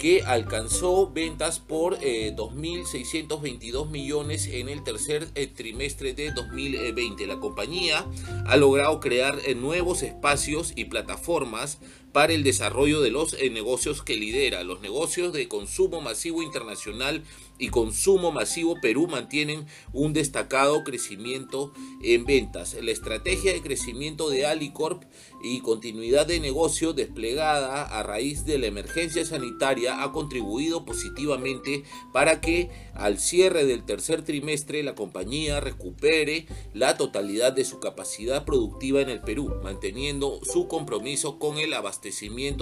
[0.04, 7.26] que alcanzó ventas por 2.622 eh, millones en el tercer eh, trimestre de 2020.
[7.26, 8.04] La compañía
[8.44, 11.78] ha logrado crear eh, nuevos espacios y plataformas
[12.14, 14.62] para el desarrollo de los negocios que lidera.
[14.62, 17.24] Los negocios de consumo masivo internacional
[17.58, 22.76] y consumo masivo Perú mantienen un destacado crecimiento en ventas.
[22.80, 25.02] La estrategia de crecimiento de Alicorp
[25.42, 32.40] y continuidad de negocio desplegada a raíz de la emergencia sanitaria ha contribuido positivamente para
[32.40, 39.00] que al cierre del tercer trimestre la compañía recupere la totalidad de su capacidad productiva
[39.00, 42.03] en el Perú, manteniendo su compromiso con el abastecimiento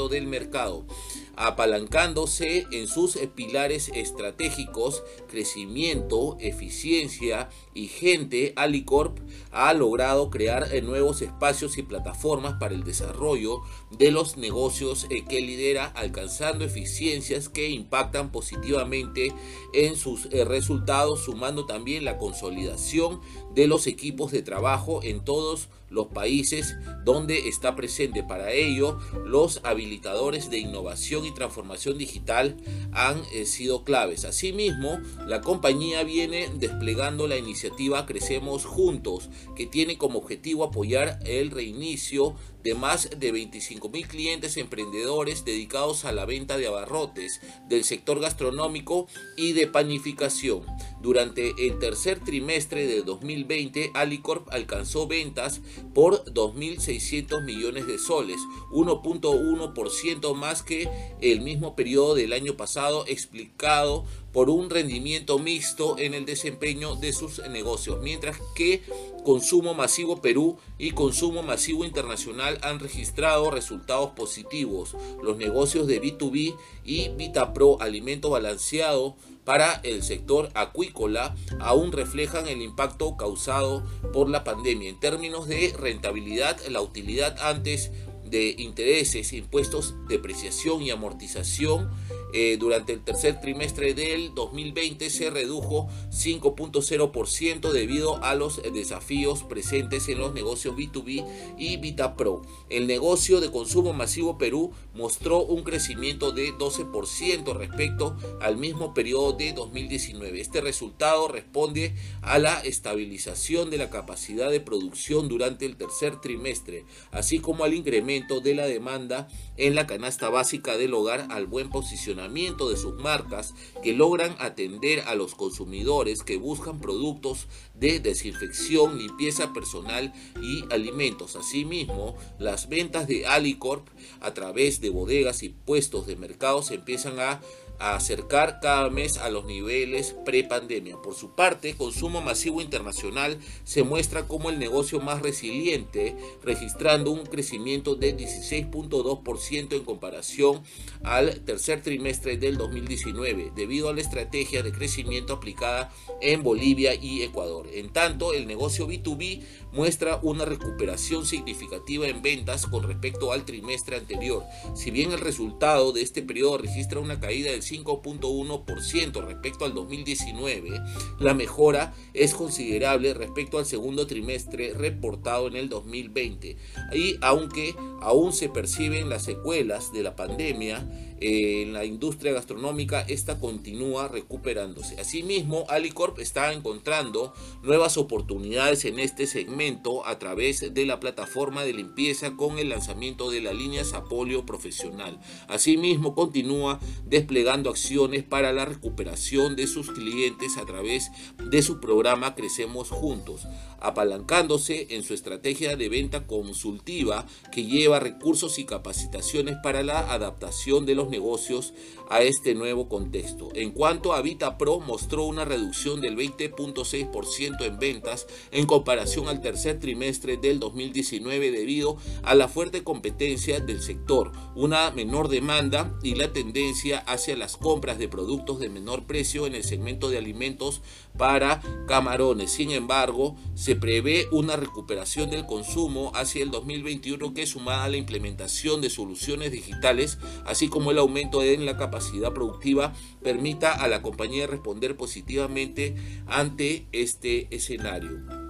[0.09, 0.87] del mercado,
[1.37, 9.19] apalancándose en sus pilares estratégicos, crecimiento, eficiencia y gente, Alicorp
[9.51, 15.41] ha logrado crear nuevos espacios y plataformas para el desarrollo de los negocios eh, que
[15.41, 19.33] lidera, alcanzando eficiencias que impactan positivamente
[19.73, 23.21] en sus eh, resultados, sumando también la consolidación
[23.55, 26.75] de los equipos de trabajo en todos los países
[27.05, 28.23] donde está presente.
[28.23, 32.57] Para ello, los habilitadores de innovación y transformación digital
[32.93, 34.25] han eh, sido claves.
[34.25, 41.51] Asimismo, la compañía viene desplegando la iniciativa Crecemos Juntos, que tiene como objetivo apoyar el
[41.51, 47.85] reinicio de más de 25 mil clientes emprendedores dedicados a la venta de abarrotes del
[47.85, 50.65] sector gastronómico y de panificación.
[51.01, 55.61] Durante el tercer trimestre de 2020, Alicorp alcanzó ventas
[55.95, 58.41] por 2.600 millones de soles,
[58.73, 60.89] 1.1% más que
[61.21, 67.13] el mismo periodo del año pasado, explicado por un rendimiento mixto en el desempeño de
[67.13, 68.83] sus negocios, mientras que
[69.25, 74.97] Consumo Masivo Perú y Consumo Masivo Internacional han registrado resultados positivos.
[75.23, 82.63] Los negocios de B2B y VitaPro Alimento Balanceado para el sector acuícola aún reflejan el
[82.63, 84.89] impacto causado por la pandemia.
[84.89, 87.91] En términos de rentabilidad, la utilidad antes
[88.33, 91.91] de intereses, impuestos, depreciación y amortización
[92.35, 100.09] eh, durante el tercer trimestre del 2020 se redujo 5.0% debido a los desafíos presentes
[100.09, 101.27] en los negocios B2B
[101.59, 102.41] y VitaPro.
[102.71, 109.35] El negocio de consumo masivo Perú mostró un crecimiento de 12% respecto al mismo periodo
[109.35, 110.41] de 2019.
[110.41, 116.87] Este resultado responde a la estabilización de la capacidad de producción durante el tercer trimestre,
[117.11, 121.71] así como al incremento de la demanda en la canasta básica del hogar al buen
[121.71, 128.99] posicionamiento de sus marcas que logran atender a los consumidores que buscan productos de desinfección,
[128.99, 131.37] limpieza personal y alimentos.
[131.37, 133.89] Asimismo, las ventas de Alicorp
[134.21, 137.41] a través de bodegas y puestos de mercado se empiezan a
[137.83, 140.97] acercar cada mes a los niveles pre-pandemia.
[141.03, 147.27] Por su parte, Consumo Masivo Internacional se muestra como el negocio más resiliente, registrando un
[147.27, 150.63] crecimiento de 16.2% en comparación
[151.03, 157.23] al tercer trimestre del 2019, debido a la estrategia de crecimiento aplicada en Bolivia y
[157.23, 157.69] Ecuador.
[157.73, 163.97] En tanto, el negocio B2B muestra una recuperación significativa en ventas con respecto al trimestre
[163.97, 164.45] anterior.
[164.75, 170.81] Si bien el resultado de este periodo registra una caída del 5.1% respecto al 2019,
[171.21, 176.57] la mejora es considerable respecto al segundo trimestre reportado en el 2020.
[176.93, 180.87] Y aunque aún se perciben las secuelas de la pandemia,
[181.25, 184.99] en la industria gastronómica, esta continúa recuperándose.
[184.99, 187.33] Asimismo, Alicorp está encontrando
[187.63, 193.31] nuevas oportunidades en este segmento a través de la plataforma de limpieza con el lanzamiento
[193.31, 195.21] de la línea Sapolio Profesional.
[195.47, 202.35] Asimismo, continúa desplegando acciones para la recuperación de sus clientes a través de su programa
[202.35, 203.47] Crecemos Juntos,
[203.79, 210.85] apalancándose en su estrategia de venta consultiva que lleva recursos y capacitaciones para la adaptación
[210.85, 211.73] de los negocios
[212.11, 213.51] a este nuevo contexto.
[213.55, 219.41] En cuanto a Vita Pro, mostró una reducción del 20.6% en ventas en comparación al
[219.41, 226.17] tercer trimestre del 2019 debido a la fuerte competencia del sector, una menor demanda y
[226.17, 230.83] la tendencia hacia las compras de productos de menor precio en el segmento de alimentos
[231.17, 232.51] para camarones.
[232.51, 237.97] Sin embargo, se prevé una recuperación del consumo hacia el 2021 que sumada a la
[237.97, 244.03] implementación de soluciones digitales, así como el aumento en la capacidad productiva permita a la
[244.03, 245.95] compañía responder positivamente
[246.27, 248.42] ante este escenario.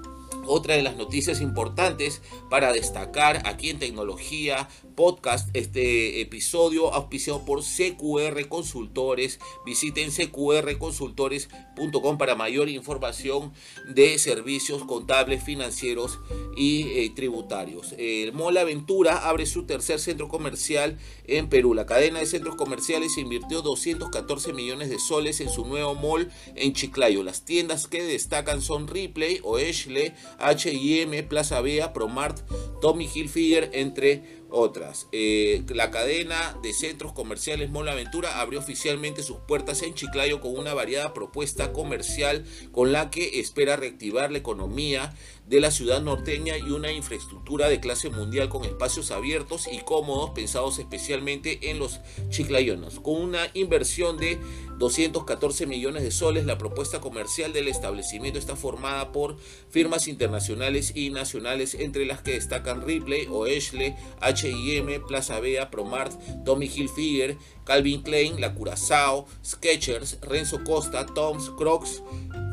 [0.46, 7.62] Otra de las noticias importantes para destacar aquí en tecnología podcast, este episodio auspiciado por
[7.62, 9.38] CQR Consultores.
[9.64, 13.52] Visiten cqrconsultores.com para mayor información
[13.88, 16.18] de servicios contables, financieros
[16.56, 17.94] y eh, tributarios.
[17.96, 21.74] El Mall Aventura abre su tercer centro comercial en Perú.
[21.74, 26.72] La cadena de centros comerciales invirtió 214 millones de soles en su nuevo mall en
[26.72, 27.22] Chiclayo.
[27.22, 32.42] Las tiendas que destacan son Ripley, Oeshle, H&M, Plaza Bea, Promart,
[32.80, 35.08] Tommy Hilfiger, entre otras.
[35.12, 40.56] Eh, la cadena de centros comerciales Mola Aventura abrió oficialmente sus puertas en Chiclayo con
[40.56, 45.14] una variada propuesta comercial con la que espera reactivar la economía
[45.46, 50.30] de la ciudad norteña y una infraestructura de clase mundial con espacios abiertos y cómodos
[50.30, 52.00] pensados especialmente en los
[52.30, 53.00] chiclayonos.
[53.00, 54.38] Con una inversión de
[54.78, 59.36] 214 millones de soles, la propuesta comercial del establecimiento está formada por
[59.70, 63.96] firmas internacionales y nacionales entre las que destacan Ripley, Oeshle,
[64.44, 66.12] H&M, Plaza Bea, Promart,
[66.44, 72.02] Tommy Hilfiger, Calvin Klein, La Curazao, Skechers, Renzo Costa, Toms, Crocs,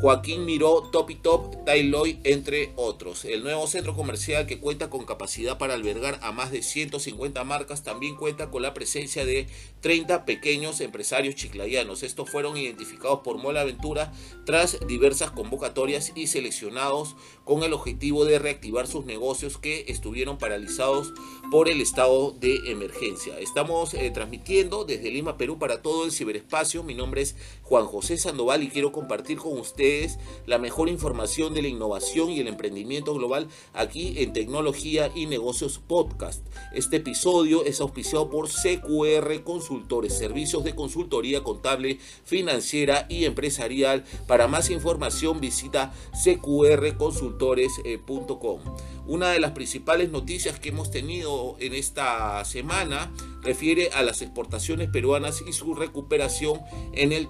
[0.01, 3.25] Joaquín Miró, Top y Top, Tailoy, entre otros.
[3.25, 7.83] El nuevo centro comercial que cuenta con capacidad para albergar a más de 150 marcas
[7.83, 9.47] también cuenta con la presencia de
[9.81, 12.03] 30 pequeños empresarios chiclayanos.
[12.03, 14.13] Estos fueron identificados por Mola Aventura
[14.45, 21.13] tras diversas convocatorias y seleccionados con el objetivo de reactivar sus negocios que estuvieron paralizados
[21.51, 23.37] por el estado de emergencia.
[23.39, 26.83] Estamos eh, transmitiendo desde de Lima, Perú, para todo el ciberespacio.
[26.83, 27.35] Mi nombre es
[27.69, 30.17] Juan José Sandoval y quiero compartir con ustedes
[30.47, 35.77] la mejor información de la innovación y el emprendimiento global aquí en Tecnología y Negocios
[35.77, 36.43] Podcast.
[36.73, 44.03] Este episodio es auspiciado por CQR Consultores, servicios de consultoría contable, financiera y empresarial.
[44.25, 45.93] Para más información visita
[46.23, 48.61] cqrconsultores.com.
[49.09, 53.11] Una de las principales noticias que hemos tenido en esta semana
[53.41, 56.61] refiere a las exportaciones peruanas y su recuperación
[56.93, 57.27] en el,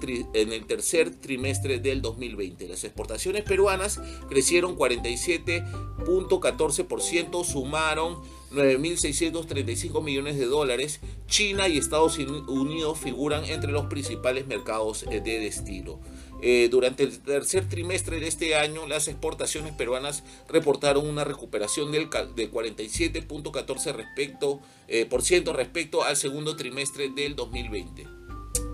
[0.68, 2.68] tercer trimestre del 2020.
[2.68, 8.18] Las exportaciones peruanas crecieron 47.14%, sumaron
[8.52, 11.00] 9.635 millones de dólares.
[11.28, 16.02] China y Estados Unidos figuran entre los principales mercados de destino.
[16.42, 22.10] Eh, durante el tercer trimestre de este año, las exportaciones peruanas reportaron una recuperación del,
[22.36, 28.08] de 47.14% respecto, eh, por ciento respecto al segundo trimestre del 2020.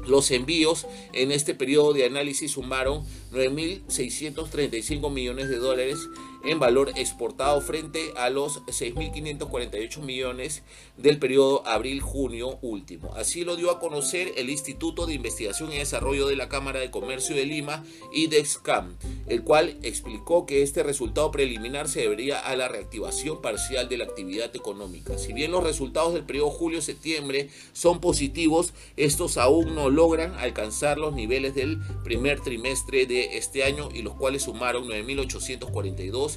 [0.07, 5.97] Los envíos en este periodo de análisis sumaron 9.635 millones de dólares
[6.45, 10.63] en valor exportado frente a los 6.548 millones
[10.97, 13.13] del periodo abril-junio último.
[13.15, 16.91] Así lo dio a conocer el Instituto de Investigación y Desarrollo de la Cámara de
[16.91, 17.83] Comercio de Lima,
[18.13, 18.95] IDEXCAM,
[19.27, 24.05] el cual explicó que este resultado preliminar se debería a la reactivación parcial de la
[24.05, 25.17] actividad económica.
[25.17, 31.13] Si bien los resultados del periodo julio-septiembre son positivos, estos aún no logran alcanzar los
[31.13, 36.34] niveles del primer trimestre de este año y los cuales sumaron 9.842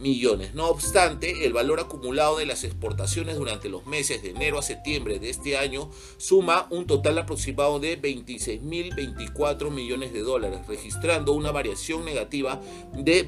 [0.00, 0.54] millones.
[0.54, 5.18] No obstante, el valor acumulado de las exportaciones durante los meses de enero a septiembre
[5.18, 12.04] de este año suma un total aproximado de 26.024 millones de dólares, registrando una variación
[12.04, 12.60] negativa
[12.92, 13.26] de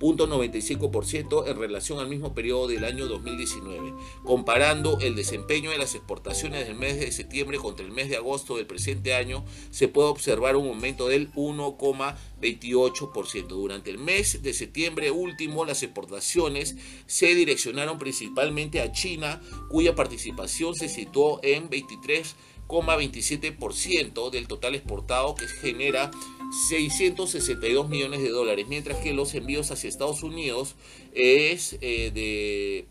[0.00, 3.94] 22.95% en relación al mismo periodo del año 2019.
[4.24, 8.56] Comparando el desempeño de las exportaciones del mes de septiembre contra el mes de agosto
[8.56, 13.48] del presente año, se puede observar un aumento del 1,28%.
[13.48, 16.76] Durante el mes de septiembre último, las exportaciones
[17.06, 21.68] se direccionaron principalmente a China, cuya participación se situó en
[22.68, 26.10] 23,27% del total exportado, que genera
[26.68, 30.76] 662 millones de dólares, mientras que los envíos hacia Estados Unidos
[31.14, 32.86] es eh, de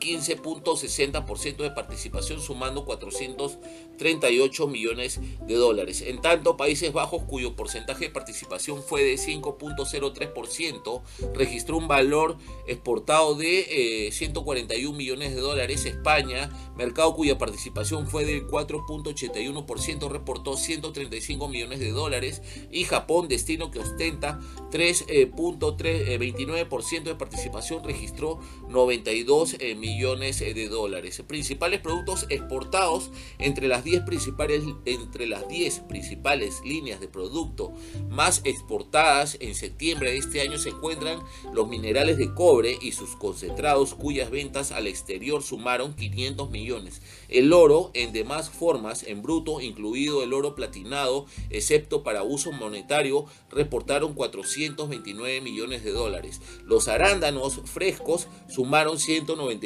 [0.00, 6.02] 15.60% de participación sumando 438 millones de dólares.
[6.02, 11.02] En tanto, Países Bajos, cuyo porcentaje de participación fue de 5.03%,
[11.34, 12.36] registró un valor
[12.66, 15.84] exportado de 141 millones de dólares.
[15.84, 22.42] España, mercado cuya participación fue del 4.81%, reportó 135 millones de dólares.
[22.70, 31.22] Y Japón, destino que ostenta 3.29% de participación, registró 92 millones eh, de dólares.
[31.26, 37.72] Principales productos exportados entre las 10 principales, entre las 10 principales líneas de producto
[38.08, 41.20] más exportadas en septiembre de este año se encuentran
[41.52, 47.02] los minerales de cobre y sus concentrados cuyas ventas al exterior sumaron 500 millones.
[47.28, 53.26] El oro en demás formas, en bruto, incluido el oro platinado, excepto para uso monetario,
[53.50, 56.40] reportaron 429 millones de dólares.
[56.64, 58.98] Los arándanos frescos sumaron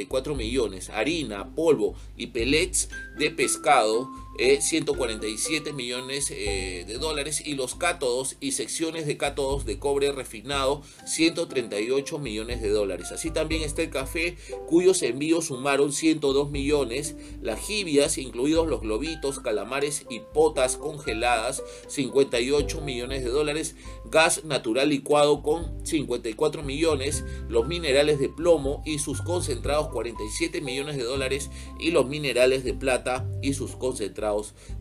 [0.06, 0.90] 194 millones.
[0.90, 2.88] Harina, polvo y pellets
[3.18, 9.64] de pescado 147 eh, millones eh, de dólares y los cátodos y secciones de cátodos
[9.64, 13.10] de cobre refinado 138 millones de dólares.
[13.10, 14.36] Así también está el café
[14.68, 22.80] cuyos envíos sumaron 102 millones, las jibias incluidos los globitos, calamares y potas congeladas 58
[22.80, 29.20] millones de dólares, gas natural licuado con 54 millones, los minerales de plomo y sus
[29.20, 31.50] concentrados 47 millones de dólares.
[31.80, 34.27] Y los minerales de plata y sus concentrados